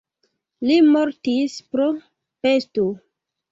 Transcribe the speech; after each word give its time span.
Li 0.69 0.77
mortis 0.87 1.59
pro 1.75 1.87
pesto. 2.47 2.89